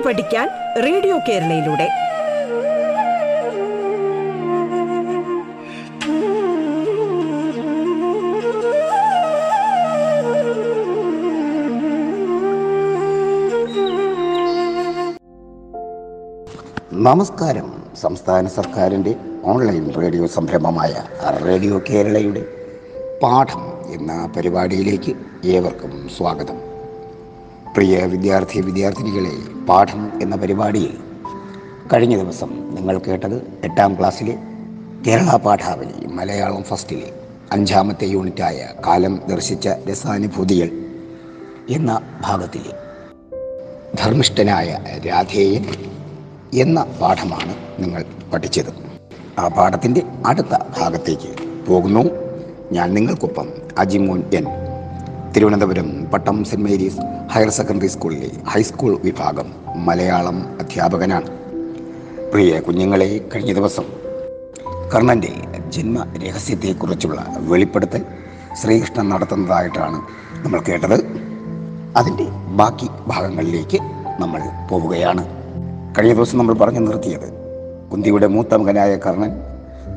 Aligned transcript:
കേട്ടു 0.00 0.08
പഠിക്കാൻ 0.08 0.48
റേഡിയോ 0.82 1.18
കേരളയിലൂടെ. 1.28 1.88
നമസ്കാരം. 16.92 17.82
സംസ്ഥാന 18.00 18.46
സർക്കാരിന്റെ 18.46 19.14
ഓൺലൈൻ 19.44 19.92
റേഡിയോ 20.00 20.26
സംരംഭമായ 20.26 20.94
റേഡിയോ 21.44 21.82
കേരളയുടെ 21.90 22.44
പാഠം 23.22 23.92
എന്ന 23.92 24.32
പരിപാടിയിലേക്ക് 24.36 25.12
ഏവർക്കും 25.46 26.08
സ്വാഗതം. 26.16 26.69
പ്രിയ 27.74 27.98
വിദ്യാർത്ഥി 27.98 28.60
വിദ്യാർത്ഥിനികളെ 28.60 29.64
പാഠം 29.66 30.22
എന്ന 30.22 30.36
പരിപാടിയിൽ 30.36 30.96
കഴിഞ്ഞ 31.92 32.22
ദിവസം 32.22 32.74
നിങ്ങൾ 32.74 32.98
കേട്ടത് 32.98 33.60
എട്ടാം 33.64 33.98
ക്ലാസ്സിലെ 33.98 34.38
കേരള 35.06 35.36
പാഠാവലി 35.36 36.06
മലയാളം 36.06 36.62
ഫസ്റ്റിലെ 36.62 37.12
അഞ്ചാമത്തെ 37.52 38.04
യൂണിറ്റായ 38.04 38.68
കാലം 38.86 39.20
ദർശിച്ച 39.28 39.68
രസാനുഭൂതികൾ 39.68 40.68
എന്ന 41.68 42.00
ഭാഗത്തിലെ 42.20 42.72
ധർമ്മിഷ്ഠനായ 43.94 44.78
രാധേയൻ 45.06 45.64
എന്ന 46.54 46.86
പാഠമാണ് 47.00 47.82
നിങ്ങൾ 47.82 48.04
പഠിച്ചത്. 48.32 48.72
ആ 49.38 49.48
പാഠത്തിന്റെ 49.48 50.02
അടുത്ത 50.26 50.54
ഭാഗത്തേക്ക് 50.78 51.64
പോകുന്നു. 51.66 52.00
ഞാൻ 52.72 52.94
നിങ്ങൾക്കൊപ്പം 52.94 53.48
Ajimon 53.78 54.22
N. 54.34 54.59
Thiruvananthapuram 55.36 56.10
Pattom 56.12 56.44
saint 56.44 56.70
Mary's 56.70 57.00
higher 57.30 57.50
secondary 57.50 57.86
സ്കൂളിലെ 57.86 58.30
ഹൈസ്കൂൾ 58.48 59.00
വിഭാഗം 59.04 59.52
മലയാളം 59.76 60.58
അധ്യാപകനാണ്. 60.60 61.28
പ്രിയ 62.32 62.60
കുഞ്ഞുങ്ങളെ 62.60 63.28
കഴിഞ്ഞ 63.34 63.52
ദിവസം 63.52 63.84
കർണന്റെ 64.94 65.32
ജന്മ 65.68 66.06
രഹസ്യത്തെക്കുറിച്ചുള്ള 66.22 67.34
വെളിപ്പെടുത്തൽ 67.38 68.02
ശ്രീകൃഷ്ണൻ 68.62 69.08
നടത്തുന്നതായിട്ടാണ് 69.08 69.98
നമ്മൾ 70.44 70.60
കേട്ടത്. 70.60 70.96
അതിന്റെ 71.96 72.24
ബാക്കി 72.48 72.88
ഭാഗങ്ങളിലേക്ക് 73.06 73.78
നമ്മൾ 74.20 74.40
പോവുകയാണ്. 74.68 75.24
കഴിഞ്ഞ 75.98 76.14
ദിവസം 76.14 76.38
നമ്മൾ 76.38 76.54
പറഞ്ഞു 76.54 76.80
നിർത്തിയത് 76.80 77.28
കുന്തിയുടെ 77.92 78.26
മൂത്ത 78.26 78.54
മകനായ 78.54 78.96
കർണൻ 78.96 79.30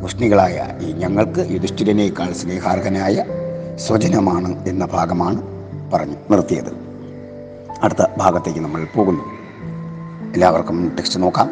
വൃഷ്ണികളായ 0.04 0.68
ഈ 0.82 0.92
ഞങ്ങൾക്ക് 0.94 1.48
യുധിഷ്ഠിരനേക്കാൾ 1.52 2.32
സ്നേഹാർഹനായ 2.32 3.26
സ്വജനമാണ് 3.78 4.68
എന്ന 4.68 4.86
ഭാഗമാണ് 4.86 5.42
പറഞ്ഞു 5.94 6.16
നിർത്തിയത്. 6.32 6.84
അടുത്ത 7.84 8.06
ഭാഗത്തേക്ക് 8.18 8.60
നമ്മൾ 8.60 8.88
പോകുന്നു. 8.96 9.24
എല്ലാവർക്കും 10.34 10.96
ടെക്സ്റ്റ് 10.96 11.22
നോക്കാം. 11.22 11.50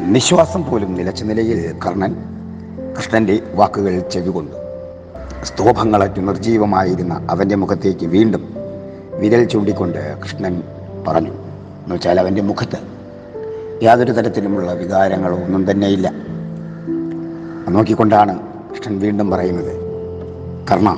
നിശ്വാസം 0.00 0.64
പോലും 0.64 0.94
നിലച്ച 0.94 1.22
നിലയിൽ 1.22 1.78
കർണൻ 1.86 2.16
കൃഷ്ണന്റെ 2.96 3.40
വാക്കുകൾ 3.54 3.98
ചെവികൊണ്ടു. 3.98 4.56
സ്തോഭങ്ങളറ്റു 5.44 6.20
നിർജീവമായിരുന്ന 6.20 7.26
അവന്റെ 7.30 7.54
മുഖത്തേക്ക് 7.54 8.06
വീണ്ടും 8.06 8.54
വിരൽ 9.18 9.44
ചൂണ്ടിക്കൊണ്ട് 9.44 10.18
കൃഷ്ണൻ 10.22 10.62
പറഞ്ഞു 11.08 11.30
എന്നുവെച്ചാൽ 11.30 12.20
അവന്റെ 12.20 12.42
മുഖത്ത് 12.42 12.78
യാതൊരു 13.84 14.12
തരത്തിലുമുള്ള 14.12 14.72
വികാരങ്ങളോ 14.72 15.36
ഒന്നും 15.36 15.70
തന്നെയില്ല. 15.70 16.12
നോക്കിക്കൊണ്ടാണ് 17.68 18.38
കൃഷ്ണൻ 18.70 18.98
വീണ്ടും 18.98 19.30
പറയുന്നത് 19.30 19.81
കർണ 20.70 20.96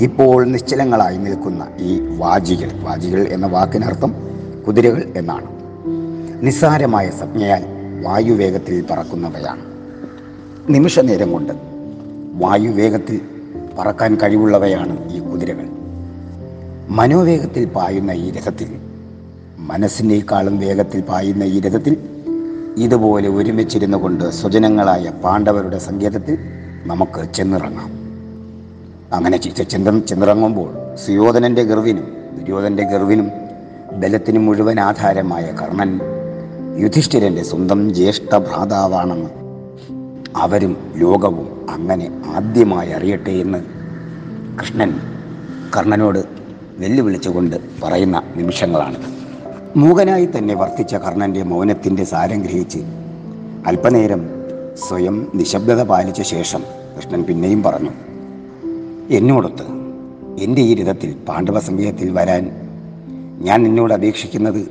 ഇപ്പോൾ 0.00 0.44
നിശ്ചലങ്ങളായി 0.44 1.16
നിൽക്കുന്ന 1.16 1.66
ഈ 1.78 2.00
വാജികൾ 2.16 2.72
വാജികൾ 2.82 3.28
എന്ന 3.28 3.46
വാക്കിനർത്ഥം 3.46 4.14
കുതിരകൾ 4.66 5.12
എന്നാണ്. 5.16 5.46
നിസ്സാരമായ 6.46 7.10
സംജ്ഞയാൽ 7.10 7.64
വായുവേഗത്തിൽ 8.02 8.84
പറക്കുന്നവയാണ്. 8.90 9.62
നിമിഷ 10.68 10.98
നേരം 10.98 11.32
കൊണ്ട് 11.32 11.52
വായുവേഗത്തിൽ 12.34 13.20
പറക്കാൻ 13.78 14.14
കഴിവുള്ളവയാണ് 14.14 15.12
ഈ 15.12 15.18
കുതിരകൾ. 15.18 15.66
മനോവേഗത്തിൽ 16.88 17.64
പായുന്ന 17.64 18.10
ഈ 18.10 18.30
രഥത്തിൽ 18.30 18.76
മനസ്സിനേക്കാളും 19.58 20.58
വേഗത്തിൽ 20.58 21.00
പായുന്ന 21.00 21.44
ഈ 21.44 21.60
രഥത്തിൽ 21.60 21.96
ഇതുപോലെ 22.76 23.28
ഒരുമിച്ചിരുന്നു 23.28 23.98
കൊണ്ട് 23.98 24.30
സ്വജനങ്ങളായ 24.30 25.10
പാണ്ഡവരുടെ 25.24 25.78
സങ്കേതത്തിൽ 25.78 26.38
നമുക്ക് 26.84 27.32
ചെന്നിറങ്ങാം. 27.32 27.97
അങ്ങനെ 29.12 29.36
ചിന്ത 29.36 29.90
ചിന്തിറങ്ങുമ്പോൾ 30.00 30.70
സുയോധനന്റെ 30.96 31.62
ഗർവിനും 31.64 32.06
ദുര്യോധന്റെ 32.36 32.84
ഗർവിനും 32.84 33.28
ബലത്തിനും 33.96 34.46
മുഴുവൻ 34.46 34.80
ആധാരമായ 34.80 35.44
കർണൻ 35.60 35.90
യുധിഷ്ഠിരന്റെ 36.78 37.44
സ്വന്തം 37.44 37.94
ജ്യേഷ്ഠ 37.94 38.36
ഭ്രാതാവാണെന്ന് 38.36 39.30
അവരും 40.36 40.76
ലോകവും 40.96 41.70
അങ്ങനെ 41.70 42.06
ആദ്യമായി 42.36 42.90
അറിയട്ടെ 42.92 43.30
എന്ന് 43.30 43.60
കൃഷ്ണൻ 44.58 45.00
കർണനോട് 45.76 46.20
വെല്ലുവിളിച്ചുകൊണ്ട് 46.78 47.56
പറയുന്ന 47.82 48.22
നിമിഷങ്ങളാണ് 48.36 48.98
മൂകനായി 49.76 50.26
തന്നെ 50.26 50.54
വർത്തിച്ച 50.54 50.94
കർണന്റെ 50.94 51.44
മൗനത്തിന്റെ 51.44 52.04
സാരം 52.04 52.42
ഗ്രഹിച്ച് 52.42 52.80
അല്പനേരം 53.66 54.22
സ്വയം 54.76 55.28
നിശബ്ദത 55.34 55.82
പാലിച്ച 55.82 56.22
ശേഷം 56.22 56.62
കൃഷ്ണൻ 56.96 57.22
പിന്നെയും 57.22 57.62
പറഞ്ഞു 57.62 57.92
എന്നോടൊത്ത് 59.10 59.62
എന്റെ 60.38 60.62
ഈ 60.62 60.74
രഥത്തിൽ 60.74 61.14
പാണ്ഡവ 61.28 61.60
സമയത്തിൽ 61.60 62.10
വരാൻ 62.10 62.50
ഞാൻ 63.40 63.62
നിന്നോട് 63.62 63.94
അപേക്ഷിക്കുന്നത് 63.94 64.68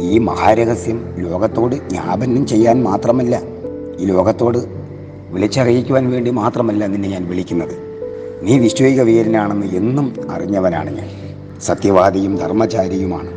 ഈ 0.00 0.18
മഹാരഹസ്യം 0.18 1.14
ലോകത്തോട് 1.18 1.74
ജ്ഞാപനം 1.74 2.46
ചെയ്യാൻ 2.46 2.82
മാത്രമല്ല 2.82 3.42
ഈ 3.98 4.04
ലോകത്തോട് 4.04 4.58
വിളിച്ചറിയിക്കുവാൻ 5.30 6.10
വേണ്ടി 6.10 6.30
മാത്രമല്ല 6.30 6.86
നിന്നെ 6.86 7.08
ഞാൻ 7.08 7.28
വിളിക്കുന്നത്. 7.28 7.74
നീ 8.42 8.58
വിശ്വൈക 8.58 9.02
വീരനാണെന്ന് 9.02 9.66
എന്നും 9.66 10.30
അറിഞ്ഞവനാണ് 10.30 10.96
ഞാൻ. 10.96 11.08
സത്യവാദിയും 11.60 12.36
ധർമ്മചാരിയുമാണ്. 12.36 13.30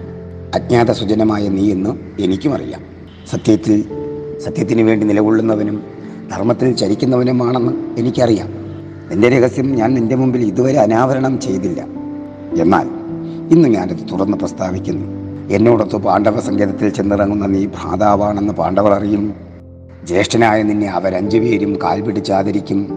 അജ്ഞാത 0.56 0.92
സുജനമായ 0.92 1.48
നീ 1.48 1.72
എന്ന് 1.72 2.22
എനിക്കും 2.22 2.54
അറിയാം. 2.54 2.82
സത്യത്തിൽ 3.30 3.82
സത്യത്തിന് 4.40 4.82
വേണ്ടി 4.82 5.06
നിലകൊള്ളുന്നവനും 5.06 5.84
ധർമ്മത്തിൽ 6.32 6.76
ചരിക്കുന്നവനുമാണെന്ന് 6.76 8.00
എനിക്കറിയാം. 8.00 8.61
നിന്റെ 9.12 9.30
രഹസ്യം 9.30 9.76
ഞാൻ 9.76 9.94
നിന്റെ 9.94 10.16
മുമ്പിൽ 10.16 10.42
ഇതുവരെ 10.42 10.80
അനാവരണം 10.80 11.40
ചെയ്തില്ല. 11.40 11.82
എന്നാൽ 12.62 12.88
ഇന്ന് 13.52 13.70
ഞാനത് 13.70 14.12
തുറന്ന് 14.12 14.38
പ്രസ്താവിക്കുന്നു. 14.38 15.08
എന്നോടൊത്ത് 15.54 15.96
പാണ്ഡവ 15.96 16.40
സങ്കേതത്തിൽ 16.40 16.90
ചെന്നിറങ്ങുന്ന 16.90 17.46
നീ 17.46 17.66
ഭ്രാതാവാണെന്ന് 17.66 18.54
പാണ്ഡവർ 18.54 18.94
അറിയും. 18.94 19.36
ജ്യേഷ്ഠനായ 20.04 20.64
നിന്നെ 20.64 20.88
അവരഞ്ചു 20.88 21.38
പേരും 21.38 21.80
കാൽ 21.84 22.02
പിടിച്ചാദരിക്കും 22.02 22.88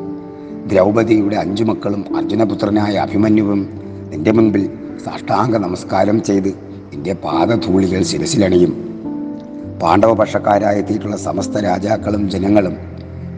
ദ്രൗപദിയുടെ 0.67 1.37
അഞ്ചു 1.37 1.65
മക്കളും 1.65 2.17
അർജുനപുത്രനായ 2.17 2.95
അഭിമന്യുവും 2.97 3.69
നിന്റെ 4.09 4.33
മുൻപിൽ 4.33 4.71
സാഷ്ടാംഗ 5.05 5.57
നമസ്കാരം 5.57 6.23
ചെയ്ത് 6.23 6.49
നിന്റെ 6.93 7.13
പാദധൂളികൾ 7.13 8.03
ശിരസിലണിയും. 8.03 8.73
പാണ്ഡവ 9.83 10.13
പക്ഷക്കാരായെത്തിയിട്ടുള്ള 10.13 11.17
സമസ്ത 11.17 11.57
രാജാക്കളും 11.57 12.31
ജനങ്ങളും 12.31 12.94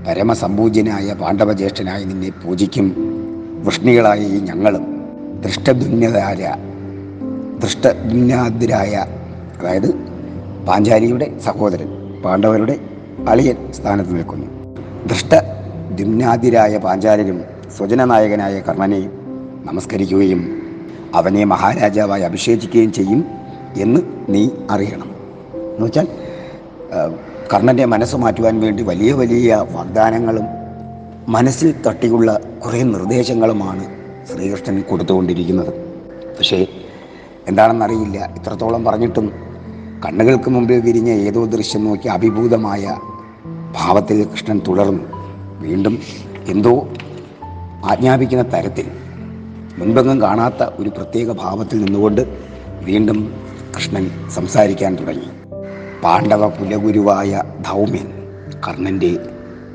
പരമസമ്പൂജ്യനായ 0.07 1.13
പാണ്ഡവജ്യേഷ്ഠനായി 1.13 2.05
നിന്നെ 2.05 2.31
പൂജിക്കും. 2.31 2.95
വൃഷ്ണികളായ 3.65 4.19
ഈ 4.19 4.41
ഞങ്ങളും 4.41 5.07
ദൃഷ്ടദുന്യതാര 5.41 6.55
ദൃഷ്ടദുന്യാതിരായ 7.59 9.07
അതായത് 9.61 9.95
പാഞ്ചാലിയുടെ 10.69 11.39
സഹോദരൻ 11.39 11.89
പാണ്ഡവരുടെ 12.25 12.81
അളിയൻ 13.29 13.73
സ്ഥാനത്ത് 13.73 14.17
നിൽക്കുന്നു. 14.17 14.47
ദൃഷ്ട 15.07 15.35
ദുമ്നാദിരായ 15.95 16.79
പാഞ്ചാലരും 16.79 17.45
സ്വജനനായകനായ 17.77 18.61
കർണനെ 18.61 19.11
നമസ്കരിക്കുകയും 19.65 20.63
അവനെ 21.15 21.45
മഹാരാജാവായി 21.45 22.23
അഭിഷേചിക്കുകയും 22.23 22.93
ചെയ്യും 22.93 23.25
എന്ന് 23.77 24.01
നീ 24.29 24.49
അറിയണം. 24.71 25.11
എന്ന് 25.75 25.87
വെച്ചാൽ 25.87 26.09
ആ, 26.95 27.11
കർണന്റെ 27.55 27.85
മനസ്സ് 27.85 28.17
മാറ്റുവാൻ 28.17 28.61
വേണ്ടി 28.61 28.83
വലിയ 28.83 29.13
വലിയ 29.13 29.67
വാഗ്ദാനങ്ങളും 29.73 30.45
മനസ്സിൽ 31.29 31.75
തട്ടിയുള്ള 31.87 32.41
കുറേ 32.67 32.83
നിർദ്ദേശങ്ങളുമാണ് 32.83 33.85
ശ്രീകൃഷ്ണൻ 34.33 34.83
കൊടുത്തുകൊണ്ടിരിക്കുന്നത്. 34.83 35.75
പക്ഷേ 36.39 36.67
എന്താണെന്നറിയില്ല. 37.49 38.35
ഇത്രത്തോളം 38.37 38.85
പറഞ്ഞിട്ടും 38.85 39.33
കണ്ണുകൾക്ക് 40.07 40.51
മുമ്പിൽ 40.51 40.81
വിരിഞ്ഞ 40.81 41.09
ഏതോ 41.09 41.45
ദൃശ്യം 41.45 41.85
നോക്കി 41.85 42.09
അഭിഭൂതമായ 42.09 43.01
ഭാവത്തിൽ 43.73 44.25
കൃഷ്ണൻ 44.25 44.61
തുടർന്നു. 44.69 45.05
വീണ്ടും 45.61 45.99
എന്തോ 46.47 46.89
ആജ്ഞാപിക്കുന്ന 47.85 48.53
തരത്തിൽ 48.53 48.87
മുൻപെങ്ങും 49.79 50.21
കാണാത്ത 50.21 50.63
ഒരു 50.79 50.89
പ്രത്യേക 50.89 51.33
ഭാവത്തിൽ 51.33 51.85
നിന്നുകൊണ്ട് 51.85 52.39
വീണ്ടും 52.83 53.35
കൃഷ്ണൻ 53.77 54.11
സംസാരിക്കാൻ 54.31 54.95
തുടങ്ങി. 54.95 55.36
പാണ്ഡവ 56.07 56.49
കുലഗുരുവായ 56.49 57.43
ധൗമ്യൻ 57.67 58.09
കർണന്റെ 58.69 59.19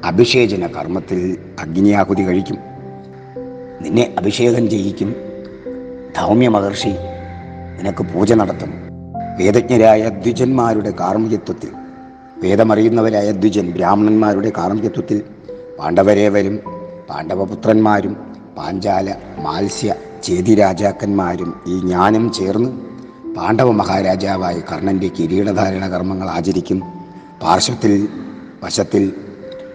അഭിഷേചന 0.06 0.68
കർമ്മത്തിൽ 0.68 1.38
അഗ്നിയാഹുതി 1.60 2.24
കഴിക്കും. 2.24 2.58
നിന്നെ 3.82 4.16
അഭിഷേകം 4.18 4.70
ചെയ്യിക്കും. 4.70 5.16
ധൗമ്യ 6.18 6.50
മഹർഷി 6.50 6.96
നിനക്ക് 7.78 8.04
പൂജ 8.04 8.34
നടത്തും. 8.34 8.72
വേദജ്ഞരായ 9.40 10.10
ദ്വിജന്മാരുടെ 10.10 10.92
കാർമ്മികത്വത്തിൽ 10.92 11.70
വേദമറിയുന്നവരായ 12.44 13.32
ദ്വിജൻ 13.32 13.72
ബ്രാഹ്മണന്മാരുടെ 13.72 14.52
കാർമ്മികത്വത്തിൽ 14.58 15.24
പാണ്ഡവരേവരും 15.80 16.60
പാണ്ഡവപുത്രന്മാരും 17.10 18.14
പാഞ്ചാല 18.58 19.16
മാത്സ്യ 19.38 19.96
ചേതി 20.24 20.56
രാജാക്കന്മാരും 20.56 21.62
ഈ 21.68 21.80
ജ്ഞാനം 21.80 22.34
ചേർന്ന് 22.34 22.91
പാണ്ഡവ 23.38 23.72
മഹാരാജാവായ 23.72 24.62
കർണന്റെ 24.72 25.08
കിരീടധാരണ 25.08 25.88
കർമ്മങ്ങൾ 25.88 26.30
ആചരിക്കും. 26.30 26.84
പാർശ്വത്തിൽ 27.42 28.08
വശത്തിൽ 28.64 29.14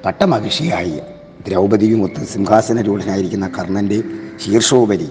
പട്ടമഹിഷിയായി 0.05 1.01
സിംഹാസന 1.47 2.25
സിംഹാസനരൂഢനായിരിക്കുന്ന 2.25 3.53
കർണന്റെ 3.59 4.03
ശീർഷോപരി 4.45 5.09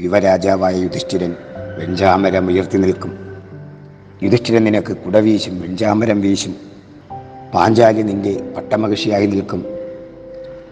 യുവരാജാവായ 0.00 0.76
യുധിഷ്ഠിരൻ 0.76 1.36
വെഞ്ചാമരം 1.78 2.46
ഉയർത്തി 2.46 2.78
നിൽക്കും. 2.78 3.18
യുധിഷ്ഠിരൻ 4.22 4.64
നിനക്ക് 4.64 4.96
കുടവീശും 4.96 5.60
വെഞ്ചാമരം 5.60 6.20
വീശും. 6.20 6.56
പാഞ്ചാലി 7.54 8.02
നിന്റെ 8.02 8.54
പട്ടമഹിഷിയായി 8.56 9.26
നിൽക്കും. 9.26 9.64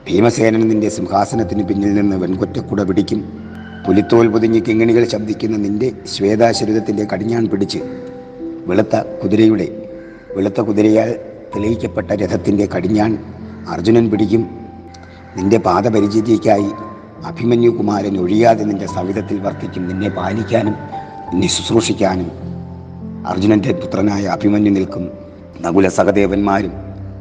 ഭീമസേനൻ 0.09 0.69
നിന്റെ 0.69 0.89
സിംഹാസനത്തിന് 0.89 1.63
പിന്നിൽ 1.63 1.95
നിന്ന് 1.95 2.17
വെൺകൊറ്റക്കുട 2.17 2.83
പിടിക്കും. 2.83 3.46
പുലിത്തോൽ 3.87 4.29
പൊതിഞ്ഞ് 4.29 4.61
കിങ്ങിണികൾ 4.69 5.05
ശബ്ദിക്കുന്ന 5.05 5.57
നിന്റെ 5.57 5.93
ശ്വേതാശരിതത്തിന്റെ 6.17 7.07
കടിഞ്ഞാൺ 7.13 7.49
പിടിച്ച് 7.49 7.79
വെളുത്ത 8.67 8.97
കുതിരയുടെ 8.97 9.87
വെളുത്ത 10.37 10.61
കുതിരയാൽ 10.61 11.15
തെളിയിക്കപ്പെട്ട 11.55 12.11
രഥത്തിന്റെ 12.11 12.69
കടിഞ്ഞാൺ 12.77 13.19
അർജുനൻ 13.69 14.11
പിടിക്കും. 14.11 14.51
നിന്റെ 15.37 15.59
പാദപരിചിതിക്കായി 15.59 16.71
അഭിമന്യു 17.25 17.71
കുമാരൻ 17.71 18.19
ഒഴിയാതെ 18.19 18.65
നിന്റെ 18.65 18.87
സവിധത്തിൽ 18.87 19.41
വർത്തിക്കും. 19.41 19.89
നിന്നെ 19.89 20.09
പാലിക്കാനും 20.09 20.75
നിന്നെ 21.33 21.49
ശുശ്രൂഷിക്കാനും 21.49 22.31
അർജുനന്റെ 23.27 23.73
പുത്രനായ 23.73 24.25
അഭിമന്യു 24.25 24.71
നിൽക്കും. 24.71 25.11
നകുല 25.61 25.89
സഹദേവന്മാരും 25.89 26.73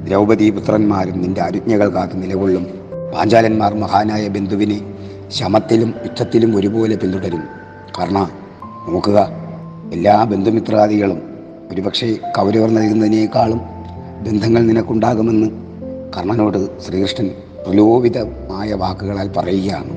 ദ്രൗപദി 0.06 0.50
പുത്രന്മാരും 0.50 1.22
നിന്റെ 1.22 1.42
അരുജ്ഞകൾ 1.42 1.90
കാത്തു 1.90 2.14
നിലകൊള്ളും. 2.14 2.68
പാഞ്ചാലന്മാർ 3.14 3.74
മഹാനായ 3.74 4.28
ബന്ധുവിനെ 4.28 4.95
ശമത്തിലും 5.30 5.94
യുദ്ധത്തിലും 6.06 6.56
ഒരുപോലെ 6.56 6.96
പിന്തുടരും. 6.96 7.44
കർണ 8.00 8.30
നോക്കുക. 8.90 9.30
എല്ലാ 9.94 10.24
ബന്ധുമിത്രാദികളും 10.24 11.22
ഒരുപക്ഷെ 11.72 12.18
കൗരവർ 12.38 12.70
നൽകുന്നതിനേക്കാളും 12.70 13.62
ബന്ധങ്ങൾ 14.24 14.62
നിനക്കുണ്ടാകുമെന്ന് 14.62 15.50
കർണനോട് 16.18 16.82
ശ്രീകൃഷ്ണൻ 16.82 17.30
പ്രലോഭിതമായ 17.68 18.74
വാക്കുകളാൽ 18.74 19.30
പറയുകയാണ്. 19.38 19.90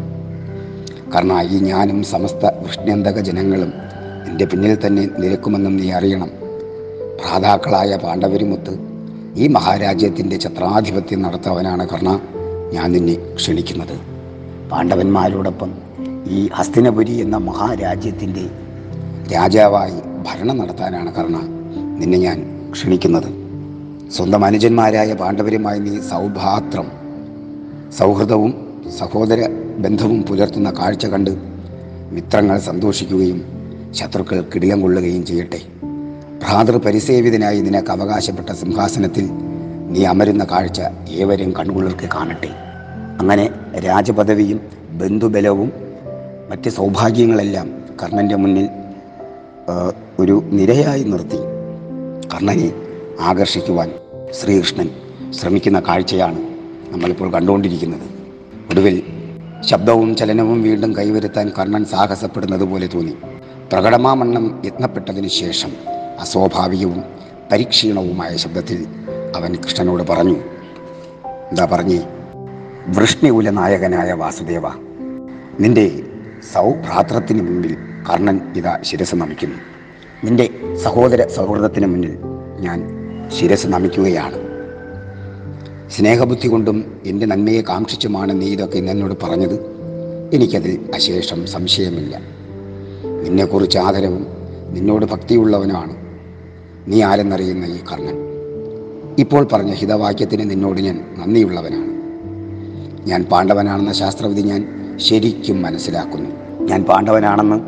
കർണ 1.12 1.42
ഈ 1.42 1.58
ഞാനും 1.58 2.02
സമസ്ത 2.02 2.46
വൃഷ്ണ്യന്തക 2.46 3.18
ജനങ്ങളും 3.18 3.72
എന്റെ 4.28 4.44
പിന്നിൽ 4.44 4.86
തന്നെ 4.86 5.08
നിരക്കുമെന്നും 5.18 5.76
നീ 5.76 5.90
അറിയണം. 5.90 6.30
ഭ്രാതാക്കളായ 7.20 7.96
പാണ്ഡവരുമൊത്ത് 7.96 8.78
ഈ 9.36 9.46
മഹാരാജ്യത്തിന്റെ 9.46 10.38
ഛത്രാധിപത്യം 10.38 11.22
നടത്തവനാണ് 11.22 11.88
കർണ. 11.88 12.20
ഞാൻ 12.72 12.92
നിന്നെ 12.92 13.16
ക്ഷണിക്കുന്നത്. 13.34 14.17
പാണ്ഡവന്മാരോടൊപ്പം 14.72 15.72
ഈ 16.26 16.48
ഹസ്തിനപുരി 16.54 17.12
എന്ന 17.12 17.36
മഹാരാജ്യത്തിന്റെ 17.36 18.48
രാജാവായി 19.34 19.94
ഭരണം 20.26 20.58
നടത്താനാണ് 20.58 21.14
കർണ 21.14 21.36
നിന്നെ 21.98 22.18
ഞാൻ 22.18 22.68
ക്ഷണിക്കുന്നത്. 22.72 23.28
സ്വന്തം 24.10 24.44
അനുജന്മാരായ 24.44 25.14
പാണ്ഡവരുമായി 25.14 25.78
നീ 25.78 26.00
സൗഭാത്രം 26.00 26.86
സൗഹൃദവും 27.98 28.78
സഹോദര 28.98 29.48
ബന്ധവും 29.78 30.22
പുലർത്തുന്ന 30.22 30.70
കാഴ്ച 30.70 31.06
കണ്ട് 31.06 31.30
മിത്രങ്ങൾ 32.10 32.58
സന്തോഷിക്കുകയും 32.58 33.44
ശത്രുക്കൾ 33.90 34.44
കിടിലം 34.54 34.80
കൊള്ളുകയും 34.80 35.26
ചെയ്യട്ടെ. 35.26 35.60
ഭ്രാതൃ 36.42 36.76
പരിസേവിതനായി 36.76 37.60
നിനക്ക് 37.60 37.90
അവകാശപ്പെട്ട 37.90 38.52
സിംഹാസനത്തിൽ 38.52 39.28
നീ 39.90 40.04
അമരുന്ന 40.04 40.44
കാഴ്ച 40.44 40.82
ഏവരും 41.10 41.52
കൺകുളിർക്ക് 41.52 42.08
കാണട്ടെ. 42.14 42.67
അങ്ങനെ 43.20 43.50
രാജപദവിയും 43.78 44.60
ബന്ധുബലവും 44.90 45.72
മറ്റ് 46.50 46.70
സൗഭാഗ്യങ്ങളെല്ലാം 46.70 47.68
കർണന്റെ 48.02 48.36
മുന്നിൽ 48.36 48.68
ഒരു 50.18 50.42
നിരയായി 50.44 51.02
നിർത്തി. 51.02 51.40
കർണനെ 52.34 52.72
ആകർഷിക്കുവാൻ 53.20 53.90
ശ്രീകൃഷ്ണൻ 54.40 54.88
ശ്രമിക്കുന്ന 55.30 55.80
കാഴ്ചയാണ് 55.80 56.40
നമ്മളിപ്പോൾ 56.88 57.32
കണ്ടുകൊണ്ടിരിക്കുന്നത്. 57.32 58.06
ഒടുവിൽ 58.70 59.02
ശബ്ദവും 59.60 60.16
ചലനവും 60.16 60.62
വീണ്ടും 60.62 60.96
കൈവരുത്താൻ 60.96 61.52
കർണൻ 61.58 61.84
സാഹസപ്പെടുന്നത് 61.84 62.64
പോലെ 62.64 62.86
തോന്നി. 62.86 63.14
പ്രകടമാമണ്ണം 63.72 64.62
യത്നപ്പെട്ടതിന് 64.64 65.28
ശേഷം 65.28 65.72
അസ്വാഭാവികവും 66.20 67.04
പരിക്ഷീണവുമായ 67.52 68.36
ശബ്ദത്തിൽ 68.36 68.86
അവൻ 69.36 69.54
കൃഷ്ണനോട് 69.54 70.02
പറഞ്ഞു 70.02 70.38
എന്താ 71.50 71.64
പറഞ്ഞേ? 71.72 72.00
വൃഷ്ണികുല 72.88 73.50
നായകനായ 73.50 74.12
വാസുദേവ 74.12 74.62
നിന്റെ 75.60 76.02
സൗഭ്രാത്രത്തിന് 76.52 77.42
മുമ്പിൽ 77.42 77.76
കർണൻ 78.10 78.40
ഇതാ 78.56 78.78
ശിരസ് 78.82 79.14
നമിക്കുന്നു. 79.14 79.56
നിന്റെ 80.24 80.50
സഹോദര 80.82 81.26
സൗഹൃദത്തിന് 81.26 81.86
മുന്നിൽ 81.86 82.18
ഞാൻ 82.60 82.82
ശിരസ് 83.30 83.66
നമിക്കുകയാണ്. 83.66 84.48
സ്നേഹബുദ്ധി 85.90 86.48
കൊണ്ടും 86.48 87.00
എന്റെ 87.06 87.26
നന്മയെ 87.26 87.62
കാക്ഷിച്ചുമാണ് 87.62 88.40
നീ 88.40 88.46
ഇതൊക്കെ 88.46 88.78
എന്നോട് 88.78 89.14
പറഞ്ഞത്. 89.22 89.60
എനിക്കതിൽ 90.32 90.90
അശേഷം 90.94 91.46
സംശയമില്ല. 91.46 92.20
നിന്നെക്കുറിച്ച് 93.22 93.78
ആദരവും 93.78 94.26
നിന്നോട് 94.70 95.06
ഭക്തിയുള്ളവനാണ് 95.06 95.96
നീ 96.86 97.02
ആരെന്നറിയുന്ന 97.02 97.64
ഈ 97.64 97.78
കർണൻ. 97.92 98.16
ഇപ്പോൾ 99.18 99.48
പറഞ്ഞ 99.52 99.72
ഹിതവാക്യത്തിന് 99.72 100.50
നിന്നോട് 100.50 100.80
ഞാൻ 100.80 101.04
നന്ദിയുള്ളവനാണ്. 101.18 101.97
ഞാൻ 103.08 103.24
പാണ്ഡവനാണെന്ന 103.24 103.92
ശാസ്ത്രവിധി 103.92 104.40
ഞാൻ 104.40 104.60
ശരിക്കും 104.96 105.62
മനസ്സിലാക്കുന്നു. 105.62 106.30
ഞാൻ 106.64 106.84
പാണ്ഡവനാണെന്ന് 106.84 107.58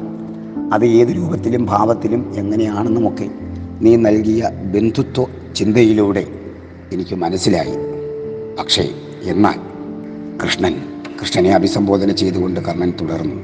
അത് 0.74 0.86
ഏത് 0.86 1.08
രൂപത്തിലും 1.08 1.66
ഭാവത്തിലും 1.66 2.34
എങ്ങനെയാണെന്നുമൊക്കെ 2.36 3.30
നീ 3.80 3.96
നൽകിയ 3.96 4.50
ബന്ധുത്വ 4.74 5.26
ചിന്തയിലൂടെ 5.56 6.26
എനിക്ക് 6.92 7.14
മനസ്സിലായി. 7.14 7.74
പക്ഷേ 8.58 8.90
എന്നാൽ 9.22 9.58
കൃഷ്ണൻ 10.42 10.74
കൃഷ്ണനെ 11.22 11.54
അഭിസംബോധന 11.54 12.10
ചെയ്തുകൊണ്ട് 12.10 12.60
കർണൻ 12.60 12.92
തുടർന്നു. 13.00 13.36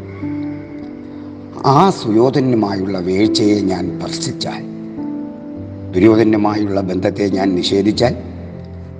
ആ 1.66 1.90
സുയോധനുമായുള്ള 1.90 2.98
വീഴ്ചയെ 2.98 3.60
ഞാൻ 3.60 3.98
ഭർഷിച്ചാൽ 3.98 4.62
ദുര്യോധനുമായുള്ള 5.92 6.80
ബന്ധത്തെ 6.80 7.28
ഞാൻ 7.28 7.54
നിഷേധിച്ചാൽ 7.54 8.14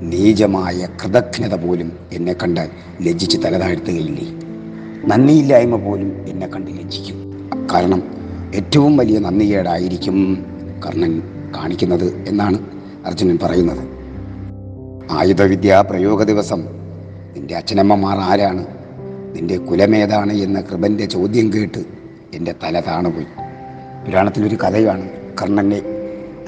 നീചമായ 0.03 0.89
കൃതജ്ഞത 1.05 1.55
പോലും 1.55 1.93
എന്നെ 2.13 2.33
കണ്ട് 2.33 2.71
ലജ്ജിച്ച് 3.03 3.39
തലതാഴ്ത്തുകയില്ലേ? 3.39 4.33
നന്ദിയില്ലായ്മ 5.07 5.77
പോലും 5.77 6.25
എന്നെ 6.29 6.47
കണ്ട് 6.47 6.71
ലജ്ജിക്കും. 6.71 7.51
കാരണം 7.75 8.03
ഏറ്റവും 8.55 8.97
വലിയ 8.97 9.19
നന്ദികേടായിരിക്കും 9.19 10.47
കർണൻ 10.87 11.23
കാണിക്കുന്നത് 11.57 12.25
എന്നാണ് 12.29 12.59
അർജുനൻ 13.07 13.39
പറയുന്നത്. 13.43 13.89
ആയുധവിദ്യാ 15.11 15.81
പ്രയോഗ 15.81 16.23
ദിവസം 16.23 16.65
നിന്റെ 17.37 17.57
അച്ഛനമ്മമാർ 17.57 18.19
ആരാണ്? 18.19 18.67
നിന്റെ 19.37 19.57
കുലമേതാണ് 19.57 20.33
എന്ന 20.33 20.61
കൃപന്റെ 20.61 21.05
ചോദ്യം 21.05 21.53
കേട്ട് 21.53 21.85
എന്റെ 22.35 22.55
തല 22.65 22.81
താണുപോയി. 22.81 23.27
പുരാണത്തിലൊരു 24.07 24.57
കഥയാണ് 24.57 25.09
കർണനെ 25.43 25.83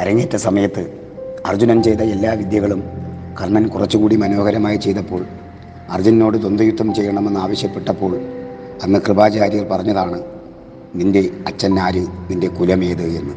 അരങ്ങേറ്റ 0.01 0.37
സമയത്ത് 0.37 1.09
അർജുനൻ 1.47 1.83
ചെയ്ത 1.83 2.01
എല്ലാ 2.01 2.33
വിദ്യകളും 2.33 2.98
കർണൻ 3.41 3.69
കുറച്ചുകൂടി 3.69 4.17
മനോഹരമായി 4.17 4.77
ചെയ്തപ്പോൾ 4.77 5.27
അർജുനോട് 5.91 6.39
ദ്വന്ദ്വയുദ്ധം 6.39 6.95
ചെയ്യണമെന്ന് 6.95 7.41
ആവശ്യപ്പെട്ടപ്പോൾ 7.41 8.17
അന്ന് 8.83 8.99
കൃപാചാര്യർ 8.99 9.65
പറഞ്ഞതാണ് 9.65 10.23
നിന്റെ 10.95 11.31
അച്ഛൻ 11.47 11.81
ആര് 11.81 12.07
നിന്റെ 12.31 12.49
കുലമേത് 12.49 13.03
എന്ന്. 13.03 13.35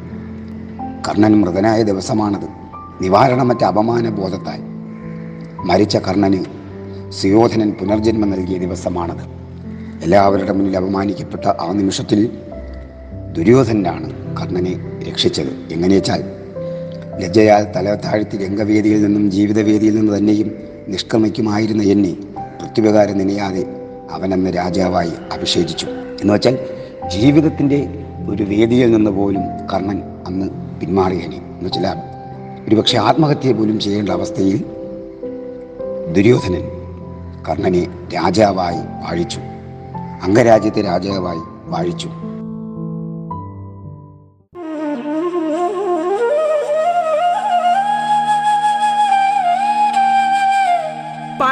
കർണൻ 1.08 1.42
മൃതനായ 1.42 1.84
ദിവസമാണത്. 1.84 2.48
നിവാരണമറ്റ 3.02 3.64
അപമാന 3.64 4.10
ബോധത്താൽ 4.10 4.62
മരിച്ച 5.66 5.98
കർണന് 5.98 6.46
സുയോധനൻ 7.12 7.72
പുനർജന്മം 7.72 8.30
നൽകിയ 8.30 8.58
ദിവസമാണത്. 8.58 9.24
എല്ലാവരുടെ 10.04 10.54
മുന്നിൽ 10.54 10.78
അപമാനിക്കപ്പെട്ട 10.78 11.48
ആ 11.48 11.74
നിമിഷത്തിൽ 11.74 12.30
ദുര്യോധനാണ് 13.34 14.38
കർണനെ 14.38 15.04
രക്ഷിച്ചത്. 15.10 15.74
എങ്ങനെയെച്ചാൽ 15.74 16.41
ലജ്ജയാൽ 17.22 17.72
തല 17.76 17.96
താഴ്ത്തി 17.96 18.38
രംഗവേദിയിൽ 18.38 19.04
നിന്നും 19.04 19.32
ജീവിതവേദിയിൽ 19.32 19.96
നിന്ന് 19.96 20.18
തന്നെയും 20.18 20.56
നിഷ്ക്രമിക്കുമായിരുന്ന 20.88 21.84
എന്നെ 21.84 22.14
പ്രത്യുപകാരം 22.62 23.18
നനയാതെ 23.18 23.66
അവനെന്ന 24.12 24.50
രാജാവായി 24.50 25.12
അഭിഷേചിച്ചു. 25.34 25.86
എന്ന് 26.22 26.34
വെച്ചാൽ 26.34 26.60
ജീവിതത്തിന്റെ 27.10 28.06
ഒരു 28.30 28.44
വേദിയിൽ 28.44 28.92
നിന്ന് 28.92 29.12
പോലും 29.12 29.42
കർണൻ 29.74 30.04
അന്ന് 30.28 30.50
പിന്മാറിയനെ 30.80 31.36
എന്ന് 31.36 31.66
വെച്ചാൽ 31.66 31.98
ഒരുപക്ഷെ 32.68 32.98
ആത്മഹത്യ 32.98 33.52
പോലും 33.52 33.80
ചെയ്യേണ്ട 33.80 34.10
അവസ്ഥയിൽ 34.10 34.66
ദുര്യോധനൻ 36.14 36.64
കർണനെ 37.50 37.88
രാജാവായി 38.16 38.78
വാഴിച്ചു. 38.78 39.40
അംഗരാജ്യത്തെ 40.24 40.82
രാജാവായി 40.82 41.40
വാഴിച്ചു. 41.66 42.10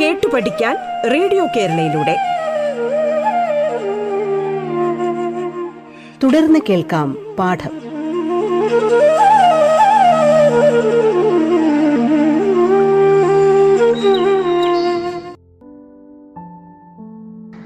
കേട്ടു 0.00 0.28
പഠിക്കാൻ 0.28 0.76
റേഡിയോ 1.10 1.46
കേരളയിലൂടെ. 1.46 2.16
തുടർന്ന് 6.22 6.58
കേൾക്കാം 6.68 7.36
പാഠം. 7.38 7.70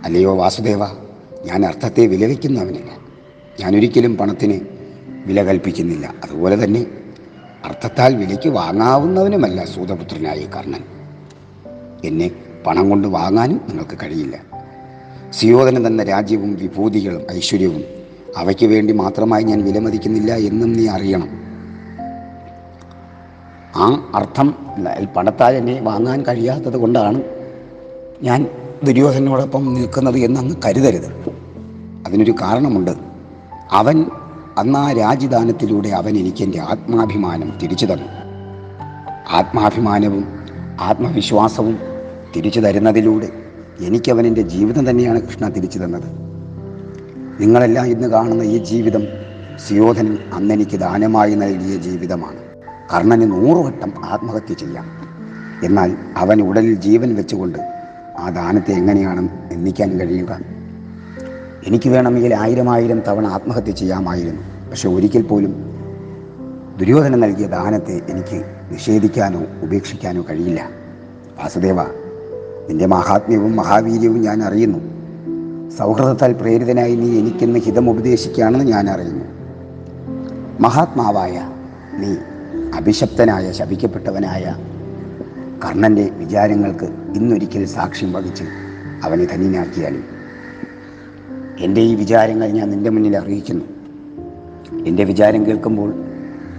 അല്ലയോ 0.05 0.37
വാസുദേവ 0.37 0.79
ഞാൻ 1.45 1.67
അർത്ഥത്തെ 1.67 2.07
വിലവയ്ക്കുന്നവനില്ല 2.07 2.91
ഞാൻ 3.61 3.77
ഒരിക്കലും 3.77 4.17
പണത്തിന് 4.17 4.61
വില 5.27 5.43
കൽപ്പിക്കുന്നില്ല. 5.43 6.15
അതുപോലെ 6.25 6.65
തന്നെ 6.65 6.87
അർത്ഥത്താൽ 7.65 8.17
വിലയ്ക്ക് 8.17 8.49
വാങ്ങാവുന്നവനുമല്ല 8.49 9.65
സൂതപുത്രനായ 9.65 10.47
കർണൻ. 10.47 10.94
എന്നെ 12.05 12.31
പണം 12.67 12.91
കൊണ്ട് 12.91 13.09
വാങ്ങാനും 13.09 13.61
നിങ്ങൾക്ക് 13.69 13.97
കഴിയില്ല. 14.03 14.37
സിയോധന 15.33 15.87
തന്ന 15.87 16.03
രാജ്യവും 16.03 16.57
വിഭൂതികളും 16.57 17.23
ഐശ്വര്യവും 17.33 17.85
അവയ്ക്ക് 18.37 18.67
വേണ്ടി 18.67 18.93
മാത്രമായി 18.93 19.45
ഞാൻ 19.45 19.65
വിലമതിക്കുന്നില്ല 19.65 20.35
എന്നും 20.35 20.73
നീ 20.73 20.89
അറിയണം. 20.89 21.29
ആ 23.77 24.11
അർത്ഥം 24.15 24.55
പണത്താൽ 25.17 25.55
എന്നെ 25.55 25.81
വാങ്ങാൻ 25.81 26.23
കഴിയാത്തത് 26.23 26.77
കൊണ്ടാണ് 26.77 27.23
ഞാൻ 28.23 28.47
ദുര്യോധനോടൊപ്പം 28.85 29.75
നിൽക്കുന്നത് 29.75 30.19
എന്നങ്ങ് 30.19 30.57
കരുതരുത്. 30.67 31.11
അതിനൊരു 32.07 32.33
കാരണമുണ്ട്. 32.43 32.91
അവൻ 33.71 34.07
അന്ന് 34.59 34.79
ആ 34.79 34.93
രാജ്യദാനത്തിലൂടെ 34.93 35.89
അവൻ 35.89 36.17
എനിക്ക് 36.17 36.43
എന്റെ 36.43 36.61
ആത്മാഭിമാനം 36.61 37.53
തിരിച്ചു 37.63 37.87
തന്നു. 37.87 38.09
ആത്മാഭിമാനവും 39.31 40.25
ആത്മവിശ്വാസവും 40.81 41.94
തിരിച്ചു 42.37 42.61
തരുന്നതിലൂടെ 42.61 43.29
എനിക്കവൻ 43.81 44.27
എന്റെ 44.27 44.43
ജീവിതം 44.43 44.91
തന്നെയാണ് 44.91 45.21
കൃഷ്ണ 45.21 45.49
തിരിച്ചു 45.49 45.79
തന്നത്. 45.79 46.25
നിങ്ങളെല്ലാം 47.41 47.87
ഇന്ന് 47.87 48.09
കാണുന്ന 48.09 48.43
ഈ 48.43 48.59
ജീവിതം 48.59 49.03
സുയോധനൻ 49.69 50.19
അന്നെനിക്ക് 50.35 50.77
ദാനമായി 50.77 51.35
നൽകിയ 51.35 51.77
ജീവിതമാണ്. 51.77 52.37
കർണന് 52.95 53.31
നൂറുവട്ടം 53.31 53.93
ആത്മഹത്യ 54.05 54.55
ചെയ്യാം. 54.55 54.85
എന്നാൽ 55.65 55.97
അവൻ 56.17 56.43
ഉടലിൽ 56.43 56.75
ജീവൻ 56.75 57.15
വെച്ചുകൊണ്ട് 57.15 57.59
ആ 58.19 58.29
ദാനത്തെ 58.29 58.73
എങ്ങനെയാണ് 58.73 59.29
നിന്ദിക്കാൻ 59.53 60.01
കഴിയുക? 60.01 60.41
എനിക്ക് 61.67 61.89
വേണമെങ്കിൽ 61.89 62.35
ആയിരം 62.35 62.71
ആയിരം 62.71 63.03
തവണ 63.09 63.27
ആത്മഹത്യ 63.27 63.73
ചെയ്യാമായിരുന്നു. 63.73 64.71
പക്ഷെ 64.71 64.89
ഒരിക്കൽ 64.89 65.23
പോലും 65.23 65.55
ദുര്യോധനൻ 66.79 67.21
നൽകിയ 67.21 67.47
ദാനത്തെ 67.47 68.01
എനിക്ക് 68.09 68.45
നിഷേധിക്കാനോ 68.71 69.43
ഉപേക്ഷിക്കാനോ 69.63 70.25
കഴിയില്ല. 70.31 70.69
വാസുദേവ 71.43 72.04
നിന്റെ 72.69 72.87
മഹാത്മ്യവും 72.87 73.57
മഹാവീര്യവും 73.57 74.21
ഞാൻ 74.21 74.43
അറിയുന്നു. 74.43 74.79
സൗഹൃദത്താൽ 75.71 76.33
പ്രേരിതനായി 76.33 76.95
നീ 76.95 77.19
എനിക്കെന്ന് 77.19 77.59
ഹിതം 77.59 77.91
ഉപദേശിക്കുകയാണെന്ന് 77.91 78.65
ഞാൻ 78.65 78.91
അറിയുന്നു. 78.91 79.25
മഹാത്മാവായ 80.61 81.51
നീ 81.99 82.17
അഭിശപ്തനായ 82.75 83.53
ശപിക്കപ്പെട്ടവനായ 83.53 84.57
കർണന്റെ 85.65 86.11
വിചാരങ്ങൾക്ക് 86.19 86.85
ഇന്നൊരിക്കൽ 87.15 87.65
സാക്ഷ്യം 87.65 88.13
വഹിച്ച് 88.13 88.45
അവനെ 89.05 89.25
ധന്യനാക്കിയാലും. 89.25 90.05
എന്റെ 91.61 91.81
ഈ 91.81 91.95
വിചാരങ്ങൾ 91.95 92.49
ഞാൻ 92.49 92.71
നിന്റെ 92.71 92.91
മുന്നിൽ 92.91 93.17
അറിയിക്കുന്നു. 93.17 93.65
എന്റെ 94.87 95.05
വിചാരം 95.05 95.47
കേൾക്കുമ്പോൾ 95.47 95.95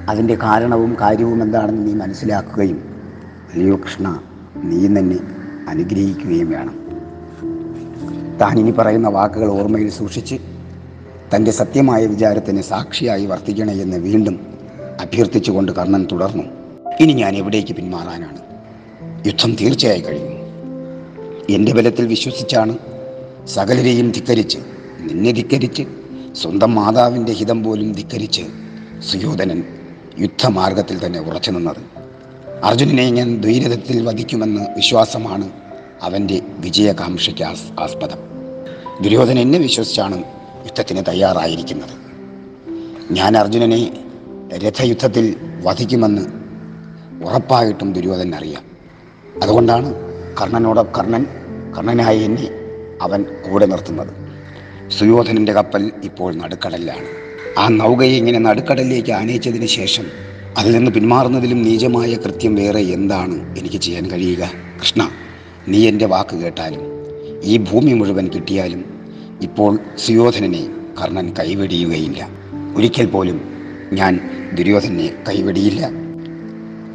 അതിന്റെ 0.09 0.35
കാരണവും 0.35 0.97
കാര്യവും 1.01 1.43
എന്താണെന്ന് 1.43 1.87
നീ 1.87 1.93
മനസ്സിലാക്കുകയും 1.93 2.77
അല്ലയോ 3.53 3.75
കൃഷ്ണ 3.75 4.19
നീ 4.63 4.87
തന്നെ 4.87 5.34
അനുഗ്രഹിക്കുകയും 5.67 6.49
വേണം. 6.51 6.85
താൻ 8.41 8.59
ഇനി 8.59 8.71
പറയുന്ന 8.71 9.07
വാക്കുകൾ 9.07 9.49
ഓർമ്മയിൽ 9.49 9.89
സൂക്ഷിച്ച് 9.89 10.35
തന്റെ 11.35 11.51
സത്യമായ 11.51 12.05
വിചാരത്തിന് 12.05 12.61
സാക്ഷിയായി 12.61 13.25
വർത്തിക്കണേ 13.25 13.73
എന്ന് 13.73 13.97
വീണ്ടും 13.97 14.39
അഭ്യർത്ഥിച്ചുകൊണ്ട് 15.01 15.71
കർണൻ 15.71 16.07
തുടർന്നു. 16.11 16.43
ഇനി 17.01 17.13
ഞാൻ 17.13 17.35
എവിടേക്ക് 17.35 17.73
പിന്മാറാനാണ്? 17.73 18.37
യുദ്ധം 19.27 19.55
തീർച്ചയായി 19.55 20.01
കഴിഞ്ഞു. 20.01 20.35
എന്റെ 21.49 21.73
ബലത്തിൽ 21.73 22.07
വിശ്വസിച്ചാണ് 22.07 22.77
സകലരെയും 23.47 24.11
ധിക്കരിച്ച് 24.11 24.57
നിന്നെ 24.99 25.31
ധിക്കരിച്ച് 25.31 25.83
സ്വന്തം 26.33 26.75
മാതാവിന്റെ 26.75 27.31
ഹിതം 27.31 27.63
പോലും 27.63 27.93
ധിക്കരിച്ച് 27.93 28.41
സുയോധനൻ 29.11 29.63
യുദ്ധമാർഗത്തിൽ 30.19 31.05
തന്നെ 31.05 31.19
ഉറച്ചു 31.19 31.51
നിന്നത്. 31.51 32.04
അർജുനനെ 32.63 33.09
ഞാൻ 33.09 33.41
ദ്വൈരഥത്തിൽ 33.41 34.05
വധിക്കുമെന്ന് 34.05 34.61
വിശ്വാസമാണ് 34.75 35.49
അവന്റെ 36.01 36.41
വിജയകാംക്ഷയ്ക്ക് 36.59 37.43
ആസ് 37.43 37.79
ആസ്പദം. 37.79 38.17
ദുര്യോധന 39.01 39.39
എന്നെ 39.39 39.59
വിശ്വസിച്ചാണ് 39.59 40.17
യുദ്ധത്തിന് 40.65 41.03
തയ്യാറായിരിക്കുന്നത്. 41.07 41.89
ഞാൻ 43.11 43.37
അർജുനനെ 43.37 44.05
രഥയുദ്ധത്തിൽ 44.57 45.35
വധിക്കുമെന്ന് 45.63 46.21
ഉറപ്പായിട്ടും 47.23 47.93
ദുര്യോധനൻ 47.93 48.35
അറിയാം. 48.35 48.63
അതുകൊണ്ടാണ് 49.43 49.93
കർണനോട് 50.41 50.93
കർണൻ 50.97 51.25
കർണനായി 51.77 52.19
എന്നെ 52.19 52.49
അവൻ 53.01 53.23
കൂടെ 53.23 53.65
നിർത്തുന്നത്. 53.65 54.13
സുയോധനന്റെ 54.89 55.53
കപ്പൽ 55.53 55.91
ഇപ്പോൾ 56.03 56.35
നടുക്കടലിലാണ്. 56.35 57.07
ആ 57.59 57.67
നൗകയെ 57.67 58.17
ഇങ്ങനെ 58.17 58.39
നടുക്കടലിലേക്ക് 58.39 59.11
ആനയിച്ചതിന് 59.11 59.65
ശേഷം 59.65 60.05
അതിൽ 60.57 60.71
നിന്ന് 60.71 60.91
പിന്മാറുന്നതിലും 60.91 61.63
നീചമായ 61.63 62.15
കൃത്യം 62.15 62.55
വേറെ 62.55 62.79
എന്താണ് 62.79 63.59
എനിക്ക് 63.59 63.77
ചെയ്യാൻ 63.77 64.11
കഴിയുക? 64.11 64.51
കൃഷ്ണ 64.81 65.09
നീ 65.67 65.87
എന്റെ 65.87 66.05
വാക്ക് 66.05 66.35
കേട്ടാലും 66.35 66.79
ഈ 67.43 67.57
ഭൂമി 67.57 67.93
മുഴുവൻ 67.93 68.27
കിട്ടിയാലും 68.27 68.85
ഇപ്പോൾ 69.41 69.79
സുയോധനനെ 70.05 70.67
കർണൻ 71.01 71.33
കൈവെടിയുകയില്ല. 71.39 72.29
ഒരിക്കൽ 72.75 73.05
പോലും 73.05 73.41
ഞാൻ 73.93 74.19
ദുര്യോധനെ 74.53 75.11
കൈവെടിയില്ല. 75.29 75.91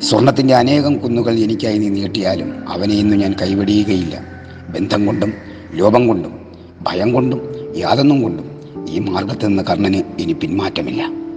സ്വർണത്തിന്റെ 0.00 0.55
അനേകം 0.55 0.99
കുന്നുകൾ 0.99 1.38
എനിക്കായി 1.38 1.79
നീ 1.79 1.88
നീട്ടിയാലും 1.88 2.69
അവനെ 2.69 2.95
ഇന്ന് 2.95 3.17
ഞാൻ 3.17 3.35
കൈവെടിയുകയില്ല. 3.43 4.25
ബന്ധം 4.69 5.07
കൊണ്ടും 5.07 5.33
ലോപം 5.75 6.09
കൊണ്ടും 6.09 6.38
ഭയം 6.83 7.12
കൊണ്ടും 7.12 7.40
യാതൊന്നും 7.76 8.23
കൊണ്ടും 8.23 8.50
ഈ 8.88 8.99
മാർഗത്തിൽ 8.99 9.47
നിന്ന് 9.47 9.62
കർണന് 9.62 10.21
ഇനി 10.21 10.33
പിന്മാറ്റമില്ല. 10.33 11.30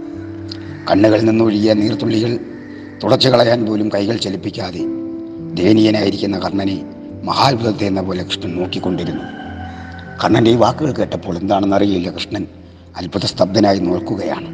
കണ്ണുകളിൽ 0.90 1.24
നിന്നൊഴുകിയ 1.24 1.72
നീർത്തുള്ളികൾ 1.72 2.38
തുടച്ചു 3.04 3.28
കളയാൻ 3.28 3.66
പോലും 3.66 3.88
കൈകൾ 3.88 4.16
ചലിപ്പിക്കാതെ 4.16 4.82
ദയനീയനായിരിക്കുന്ന 5.54 6.38
കർണനെ 6.38 6.84
മഹാത്ഭുതത്തെ 7.24 7.84
എന്ന 7.84 8.02
പോലെ 8.02 8.24
കൃഷ്ണൻ 8.24 8.56
നോക്കിക്കൊണ്ടിരുന്നു. 8.56 9.22
കർണന്റെ 10.24 10.50
ഈ 10.50 10.54
വാക്കുകൾ 10.54 10.92
കേട്ടപ്പോൾ 10.92 11.38
എന്താണെന്ന് 11.38 11.76
അറിയില്ല 11.76 12.10
കൃഷ്ണൻ. 12.10 12.46
അത്ഭുത 12.96 13.24
സ്തബ്ധനായി 13.24 13.78
നോക്കുകയാണ് 13.78 14.48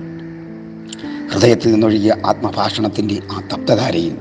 ഹൃദയത്തിൽ 1.32 1.72
നിന്നൊഴുകിയ 1.72 2.16
ആത്മഭാഷണത്തിന്റെ 2.26 3.22
ആ 3.32 3.40
തപ്തധാരയിൽ 3.40 4.14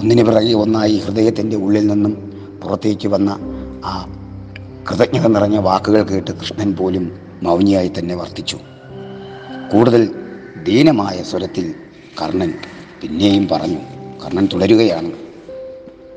ഒന്നിനു 0.00 0.22
പിറകെ 0.22 0.52
ഒന്നായി 0.52 0.96
ഹൃദയത്തിന്റെ 0.96 1.56
ഉള്ളിൽ 1.56 1.86
നിന്നും 1.86 2.32
പുറത്തേക്ക് 2.62 3.08
വന്ന 3.08 3.30
ആ 3.84 4.08
കൃതജ്ഞത 4.90 5.26
നിറഞ്ഞ 5.26 5.56
വാക്കുകൾ 5.56 6.02
കേട്ട് 6.02 6.30
കൃഷ്ണൻ 6.30 6.76
പോലും 6.76 7.12
മൗനിയായി 7.42 7.92
തന്നെ 7.98 8.14
വർത്തിച്ചു. 8.14 8.56
കൂടുതൽ 9.72 10.14
ദീനമായ 10.62 11.22
സ്വരത്തിൽ 11.22 11.74
കർണൻ 12.22 12.54
പിന്നെയും 13.02 13.48
പറഞ്ഞു 13.48 13.78
കർണൻ 14.24 14.48
തുടരുകയാണ്. 14.52 15.12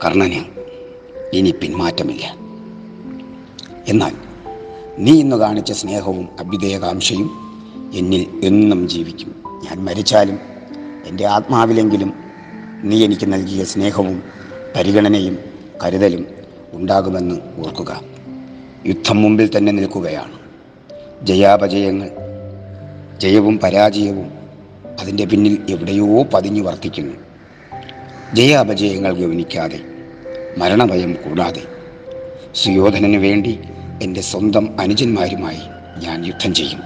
കർണന് 0.05 0.45
ഇനി 1.33 1.51
പിന്മാറ്റമില്ല. 1.51 2.35
എന്നാൽ 3.87 4.11
നീ 4.97 5.19
ഇന്ന് 5.19 5.35
കാണിച്ച 5.35 5.71
സ്നേഹവും 5.71 6.29
അഭ്യുദയകാംക്ഷയും 6.39 7.31
എന്നിൽ 7.93 8.27
എന്നും 8.43 8.89
ജീവിക്കും. 8.89 9.35
ഞാൻ 9.47 9.85
മരിച്ചാലും 9.85 10.39
എന്റെ 11.05 11.25
ആത്മാവിലെങ്കിലും 11.25 12.13
നീ 12.83 13.05
എനിക്ക് 13.05 13.33
നൽകിയ 13.33 13.63
സ്നേഹവും 13.63 14.23
പരിഗണനയും 14.75 15.39
കരുതലും 15.83 16.27
ഉണ്ടാകുമെന്ന് 16.73 17.35
ഓർക്കുക. 17.57 18.01
യുദ്ധം 18.85 19.21
മുമ്പിൽ 19.21 19.57
തന്നെ 19.57 19.71
നിൽക്കുകയാണ്. 19.71 20.39
ജയാപജയങ്ങൾ 21.25 22.24
ജയവും 23.19 23.59
പരാജയവും 23.59 24.31
അതിന്റെ 24.99 25.25
പിന്നിൽ 25.25 25.65
എവിടെയോ 25.69 26.23
പതിഞ്ഞു 26.23 26.61
വർത്തിക്കുന്നു. 26.61 27.13
ജയ 28.33 28.47
ജയാപജയങ്ങൾ 28.47 29.13
ഗവനിക്കാതെ 29.13 29.79
മരണഭയം 30.57 31.13
കൂടാതെ. 31.13 31.61
സുയോധനന് 32.55 33.15
വേണ്ടി 33.15 33.59
എന്റെ 34.03 34.21
സ്വന്തം 34.21 34.79
അനുജന്മാരുമായി 34.79 35.59
ഞാൻ 35.97 36.25
യുദ്ധം 36.25 36.53
ചെയ്യും. 36.53 36.79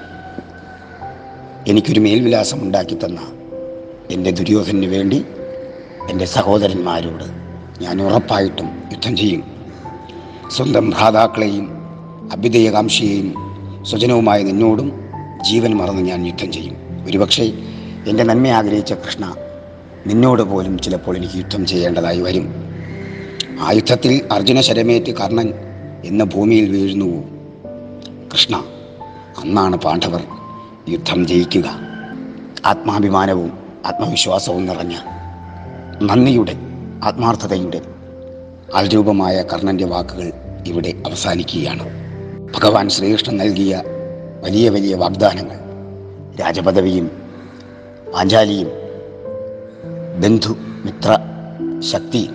എനിക്കൊരു 1.67 1.99
മേൽവിലാസം 1.99 2.63
ഉണ്ടാക്കി 2.63 2.95
തന്ന 2.95 3.19
എന്റെ 4.11 4.31
ദുര്യോധനന് 4.31 4.85
വേണ്ടി 4.85 5.25
എന്റെ 6.09 6.25
സഹോദരന്മാരോട് 6.25 7.23
ഞാൻ 7.83 8.01
ഉറപ്പായിട്ടും 8.01 8.83
യുദ്ധം 8.91 9.17
ചെയ്യും. 9.17 9.43
സ്വന്തം 10.47 10.89
ഭ്രാതാക്കളെയും 10.89 11.69
അഭ്യുദയകാംക്ഷിയെയും 12.31 13.33
സ്വജനവുമായ 13.85 14.43
നിന്നോടും 14.43 15.08
ജീവൻ 15.43 15.73
മറന്ന് 15.73 16.01
ഞാൻ 16.01 16.27
യുദ്ധം 16.27 16.51
ചെയ്യും. 16.51 16.77
ഒരുപക്ഷെ 17.07 17.43
എന്റെ 18.07 18.23
നന്മ 18.23 18.47
ആഗ്രഹിച്ച 18.47 18.93
കൃഷ്ണ 18.93 19.35
നിന്നോട് 20.07 20.41
പോലും 20.41 20.79
ചിലപ്പോൾ 20.79 21.17
എനിക്ക് 21.17 21.37
യുദ്ധം 21.37 21.65
ചെയ്യേണ്ടതായി 21.65 22.21
വരും. 22.21 22.53
ആ 23.61 23.71
യുദ്ധത്തിൽ 23.71 24.27
അർജുന 24.31 24.61
ശരമേറ്റ് 24.61 25.11
കർണൻ 25.11 25.53
എന്ന 26.05 26.23
ഭൂമിയിൽ 26.23 26.69
വീഴുന്നു. 26.69 27.23
കൃഷ്ണ 28.33 28.55
അന്നാണ് 29.43 29.75
പാണ്ഡവർ 29.75 30.23
യുദ്ധം 30.89 31.27
ജയിക്കുക. 31.27 31.79
ആത്മാഭിമാനവും 32.65 33.57
ആത്മവിശ്വാസവും 33.85 34.65
നിറഞ്ഞ 34.65 34.95
നന്ദിയുടെ 36.01 36.55
ആത്മാർത്ഥതയുടെ 37.03 37.81
അൽരൂപമായ 38.75 39.43
കർണന്റെ 39.53 39.85
വാക്കുകൾ 39.85 40.31
ഇവിടെ 40.67 40.93
അവസാനിക്കുകയാണ്. 41.05 41.83
ഭഗവാൻ 42.55 42.89
ശ്രീകൃഷ്ണൻ 42.89 43.37
നൽകിയ 43.37 43.83
വലിയ 44.41 44.69
വലിയ 44.69 44.95
വാഗ്ദാനങ്ങൾ. 44.95 45.59
രാജപദവിയും 46.41 47.11
പാഞ്ചാലിയും 48.13 48.69
ബന്ധു 50.19 50.55
മിത്ര 50.85 51.17
ശക്തി 51.79 52.29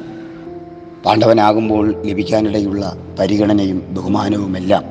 പാണ്ഡവനാകുമ്പോൾ 1.07 2.03
ലഭിക്കാനിടയുള്ള 2.07 2.97
പരിഗണനയും 3.19 3.95
ബഹുമാനവുമെല്ലാം 3.95 4.85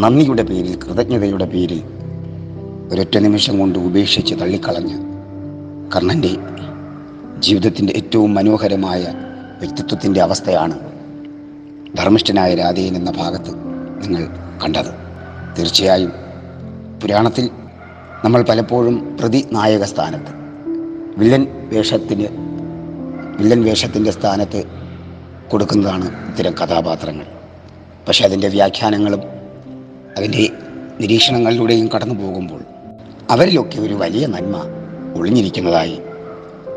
നന്ദിയുടെ 0.00 0.42
പേരിൽ 0.42 0.78
കൃതജ്ഞതയുടെ 0.78 1.44
പേരിൽ 1.44 1.82
ഒരൊറ്റ 2.92 3.18
നിമിഷം 3.18 3.58
കൊണ്ട് 3.58 3.78
ഉപേക്ഷിച്ച് 3.78 4.34
തള്ളിക്കളഞ്ഞ് 4.34 4.96
കർണന്റെ 5.96 6.36
ജീവിതത്തിന്റെ 7.38 7.92
ഏറ്റവും 7.96 8.34
മനോഹരമായ 8.34 9.14
വ്യക്തിത്വത്തിന്റെ 9.58 10.22
അവസ്ഥയാണ് 10.22 10.78
ധർമ്മിഷ്ഠനായ 11.96 12.54
രാധേയൻ 12.54 12.96
എന്ന 12.96 13.10
ഭാഗത്ത് 13.10 13.50
നിങ്ങൾ 14.02 14.28
കണ്ടത്. 14.64 15.01
തീർച്ചയായും. 15.58 16.12
പുരാണത്തിൽ 17.02 17.50
നമ്മൾ 18.24 18.42
പലപ്പോഴും 18.42 19.16
പ്രതി 19.20 19.48
നായക 19.52 19.82
സ്ഥാനത്ത് 19.82 20.32
വില്ലൻ 21.16 21.46
വേഷത്തിന് 21.72 22.26
വില്ലൻ 23.38 23.64
വേഷത്തിന്റെ 23.64 24.10
സ്ഥാനത്ത് 24.10 24.64
കൊടുക്കുന്നതാണ് 25.50 26.30
ഇത്തരം 26.30 26.52
കഥാപാത്രങ്ങൾ. 26.52 27.24
പക്ഷേ 28.08 28.24
അതിന്റെ 28.24 28.48
വ്യാഖ്യാനങ്ങളും 28.48 29.20
അതിന്റെ 30.16 30.48
നിരീക്ഷണങ്ങളിലൂടെയും 31.00 31.90
കടന്നു 31.94 32.14
പോകുമ്പോൾ 32.14 32.60
അവരിലൊക്കെ 33.30 33.78
ഒരു 33.78 33.94
വലിയ 33.94 34.26
നന്മ 34.26 34.62
ഒളിഞ്ഞിരിക്കുന്നതായി 35.16 35.98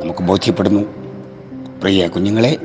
നമുക്ക് 0.02 0.20
ബോധ്യപ്പെടുന്നു. 0.20 0.82
പ്രിയ 1.82 2.08
കുഞ്ഞുങ്ങളെ 2.08 2.58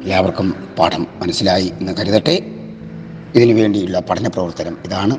എല്ലാവർക്കും 0.00 0.68
പാഠം 0.78 1.06
മനസ്സിലായി 1.20 1.72
എന്ന് 1.80 1.92
കരുതട്ടെ. 1.92 2.55
ഇതിനു 3.36 3.54
വേണ്ടിയുള്ള 3.54 4.00
പഠന 4.00 4.26
പ്രവർത്തനം 4.26 4.78
ഇതാണ്. 4.84 5.18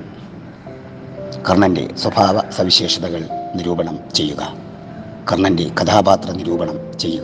കർണന്റെ 1.50 1.90
സ്വഭാവ 1.98 2.52
സവിശേഷതകൾ 2.52 3.26
നിരൂപണം 3.56 4.00
ചെയ്യുക. 4.16 4.54
കർണന്റെ 5.32 5.64
കഥാപാത്ര 5.82 6.32
നിരൂപണം 6.32 7.00
ചെയ്യുക. 7.00 7.24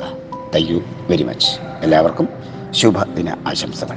താങ്ക് 0.56 0.72
യു 0.72 0.82
വെരി 1.10 1.24
മച്ച് 1.24 1.52
എല്ലാവർക്കും 1.84 2.30
ശുഭദിന 2.72 3.30
ആശംസകൾ. 3.48 3.96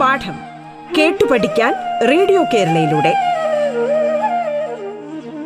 പാഠം 0.00 0.34
കേട്ടു 0.98 1.24
പഠിക്കാൻ 1.24 1.74
റേഡിയോ 2.08 2.44
കേരളയിലൂടെ. 2.54 3.27